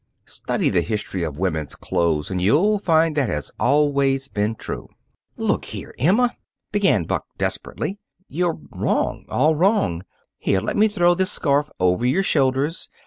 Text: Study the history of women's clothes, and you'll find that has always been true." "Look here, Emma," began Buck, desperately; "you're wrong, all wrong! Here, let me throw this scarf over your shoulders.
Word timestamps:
Study 0.25 0.69
the 0.69 0.81
history 0.81 1.21
of 1.21 1.37
women's 1.37 1.75
clothes, 1.75 2.31
and 2.31 2.41
you'll 2.41 2.79
find 2.79 3.15
that 3.15 3.29
has 3.29 3.51
always 3.59 4.27
been 4.27 4.55
true." 4.55 4.89
"Look 5.37 5.65
here, 5.65 5.93
Emma," 5.99 6.35
began 6.71 7.03
Buck, 7.03 7.23
desperately; 7.37 7.99
"you're 8.27 8.57
wrong, 8.71 9.25
all 9.29 9.53
wrong! 9.53 10.01
Here, 10.39 10.59
let 10.59 10.75
me 10.75 10.87
throw 10.87 11.13
this 11.13 11.31
scarf 11.31 11.69
over 11.79 12.03
your 12.03 12.23
shoulders. 12.23 12.89